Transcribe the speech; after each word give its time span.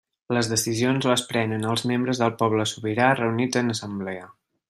Les 0.35 0.47
decisions 0.51 1.07
les 1.09 1.23
prenen 1.33 1.67
els 1.73 1.85
membres 1.91 2.21
del 2.23 2.33
poble 2.41 2.67
sobirà 2.73 3.13
reunits 3.21 3.63
en 3.63 3.75
assemblea. 3.77 4.27